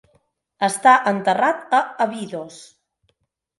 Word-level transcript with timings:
Està 0.67 0.93
enterrat 1.11 1.77
a 1.81 1.83
Abidos. 2.09 2.61